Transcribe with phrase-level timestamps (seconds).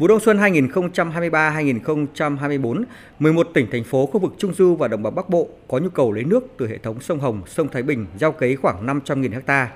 [0.00, 2.84] Vụ đông xuân 2023-2024,
[3.18, 5.88] 11 tỉnh thành phố khu vực Trung du và Đồng bằng Bắc Bộ có nhu
[5.88, 9.40] cầu lấy nước từ hệ thống sông Hồng, sông Thái Bình gieo cấy khoảng 500.000
[9.46, 9.70] ha.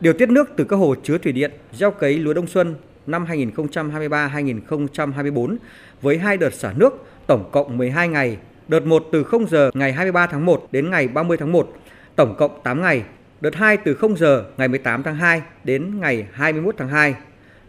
[0.00, 2.74] Điều tiết nước từ các hồ chứa thủy điện gieo cấy lúa đông xuân
[3.06, 5.56] năm 2023-2024
[6.02, 8.36] với hai đợt xả nước tổng cộng 12 ngày,
[8.68, 11.72] đợt 1 từ 0 giờ ngày 23 tháng 1 đến ngày 30 tháng 1,
[12.16, 13.02] tổng cộng 8 ngày,
[13.40, 17.14] đợt 2 từ 0 giờ ngày 18 tháng 2 đến ngày 21 tháng 2.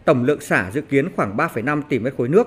[0.04, 2.46] Tổng lượng xả dự kiến khoảng 3,5 tỷ mét khối nước.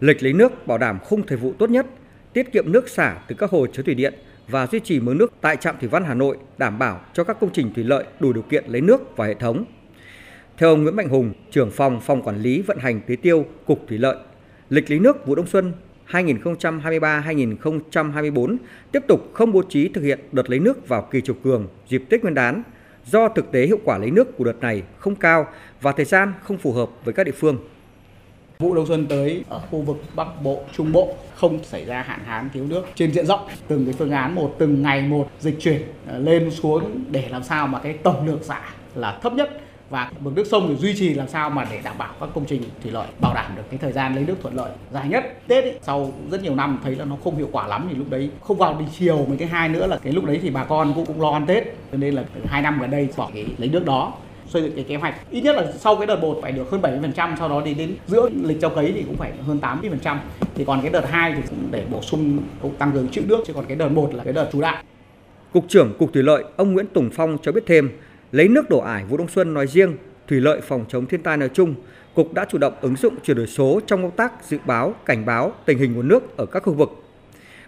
[0.00, 1.86] Lịch lấy nước bảo đảm khung thời vụ tốt nhất,
[2.32, 4.14] tiết kiệm nước xả từ các hồ chứa thủy điện
[4.48, 7.36] và duy trì mớ nước tại trạm thủy văn Hà Nội đảm bảo cho các
[7.40, 9.64] công trình thủy lợi đủ điều kiện lấy nước vào hệ thống.
[10.58, 13.84] Theo ông Nguyễn Mạnh Hùng, trưởng phòng phòng quản lý vận hành tưới tiêu, Cục
[13.88, 14.16] Thủy lợi,
[14.70, 15.72] lịch lấy nước vụ đông xuân
[16.08, 18.56] 2023-2024
[18.92, 22.04] tiếp tục không bố trí thực hiện đợt lấy nước vào kỳ chiều cường dịp
[22.08, 22.62] Tết Nguyên đán
[23.06, 25.46] do thực tế hiệu quả lấy nước của đợt này không cao
[25.80, 27.58] và thời gian không phù hợp với các địa phương.
[28.58, 32.20] Vụ đông xuân tới ở khu vực Bắc Bộ, Trung Bộ không xảy ra hạn
[32.24, 33.40] hán thiếu nước trên diện rộng.
[33.68, 37.42] Từng cái phương án một, từng ngày một dịch chuyển ờ, lên xuống để làm
[37.42, 38.60] sao mà cái tổng lượng xả
[38.94, 39.50] là thấp nhất
[39.90, 42.44] và mực nước sông thì duy trì làm sao mà để đảm bảo các công
[42.44, 45.24] trình thủy lợi bảo đảm được cái thời gian lấy nước thuận lợi dài nhất
[45.46, 48.10] tết ấy, sau rất nhiều năm thấy là nó không hiệu quả lắm thì lúc
[48.10, 50.64] đấy không vào đi chiều mấy cái hai nữa là cái lúc đấy thì bà
[50.64, 51.64] con cũng cũng lo ăn tết.
[51.92, 54.14] Cho nên là hai năm gần đây bỏ cái lấy nước đó
[54.48, 55.14] xây dựng cái kế hoạch.
[55.30, 57.94] Ít nhất là sau cái đợt một phải được hơn 70% sau đó thì đến
[58.06, 59.58] giữa lịch gieo cấy thì cũng phải hơn
[60.02, 60.16] 80%
[60.54, 63.40] thì còn cái đợt 2 thì cũng để bổ sung cũng tăng cường chữ nước
[63.46, 64.82] chứ còn cái đợt 1 là cái đợt chủ đạo.
[65.52, 67.90] Cục trưởng Cục Thủy lợi ông Nguyễn Tùng Phong cho biết thêm,
[68.32, 69.96] lấy nước đổ ải vụ đông xuân nói riêng,
[70.28, 71.74] thủy lợi phòng chống thiên tai nói chung,
[72.14, 75.26] Cục đã chủ động ứng dụng chuyển đổi số trong công tác dự báo, cảnh
[75.26, 76.90] báo tình hình nguồn nước ở các khu vực.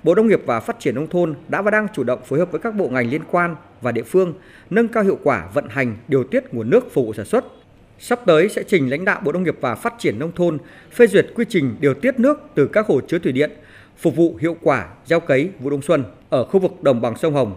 [0.03, 2.51] Bộ Nông nghiệp và Phát triển Nông thôn đã và đang chủ động phối hợp
[2.51, 4.35] với các bộ ngành liên quan và địa phương
[4.71, 7.45] nâng cao hiệu quả vận hành điều tiết nguồn nước phục vụ sản xuất.
[7.99, 10.59] Sắp tới sẽ trình lãnh đạo Bộ Nông nghiệp và Phát triển Nông thôn
[10.93, 13.51] phê duyệt quy trình điều tiết nước từ các hồ chứa thủy điện
[13.97, 17.35] phục vụ hiệu quả gieo cấy vụ đông xuân ở khu vực đồng bằng sông
[17.35, 17.57] Hồng.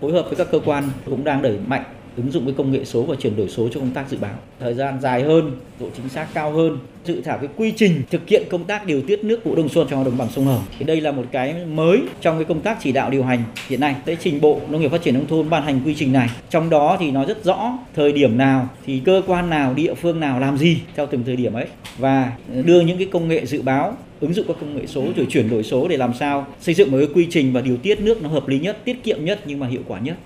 [0.00, 1.84] Phối hợp với các cơ quan cũng đang đẩy mạnh
[2.18, 4.34] ứng dụng cái công nghệ số và chuyển đổi số cho công tác dự báo.
[4.60, 8.28] Thời gian dài hơn, độ chính xác cao hơn, dự thảo cái quy trình thực
[8.28, 10.62] hiện công tác điều tiết nước vụ đông xuân cho đồng bằng sông Hồng.
[10.78, 13.80] Thì đây là một cái mới trong cái công tác chỉ đạo điều hành hiện
[13.80, 13.96] nay.
[14.04, 16.28] Tới trình Bộ Nông nghiệp Phát triển nông thôn ban hành quy trình này.
[16.50, 20.20] Trong đó thì nó rất rõ thời điểm nào thì cơ quan nào, địa phương
[20.20, 21.66] nào làm gì theo từng thời điểm ấy
[21.98, 22.32] và
[22.64, 25.50] đưa những cái công nghệ dự báo ứng dụng các công nghệ số rồi chuyển
[25.50, 28.22] đổi số để làm sao xây dựng một cái quy trình và điều tiết nước
[28.22, 30.16] nó hợp lý nhất, tiết kiệm nhất nhưng mà hiệu quả nhất.